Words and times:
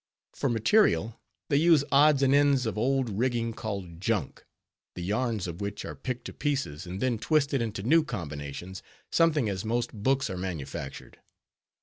For 0.33 0.49
material, 0.49 1.21
they 1.49 1.57
use 1.57 1.83
odds 1.91 2.23
and 2.23 2.33
ends 2.33 2.65
of 2.65 2.75
old 2.75 3.07
rigging 3.07 3.53
called 3.53 4.01
"junk," 4.01 4.43
the 4.95 5.03
yarns 5.03 5.45
of 5.45 5.61
which 5.61 5.85
are 5.85 5.93
picked 5.93 6.25
to 6.25 6.33
pieces, 6.33 6.87
and 6.87 6.99
then 6.99 7.19
twisted 7.19 7.61
into 7.61 7.83
new 7.83 8.03
combinations, 8.03 8.81
something 9.11 9.47
as 9.47 9.63
most 9.63 9.93
books 9.93 10.27
are 10.27 10.37
manufactured. 10.37 11.19